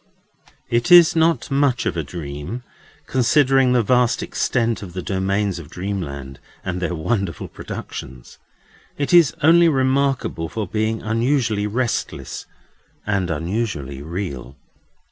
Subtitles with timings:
[0.67, 2.63] It is not much of a dream,
[3.05, 8.39] considering the vast extent of the domains of dreamland, and their wonderful productions;
[8.97, 12.47] it is only remarkable for being unusually restless
[13.05, 14.57] and unusually real.